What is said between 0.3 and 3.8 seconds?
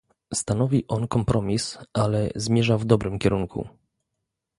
Stanowi on kompromis, ale zmierza w dobrym kierunku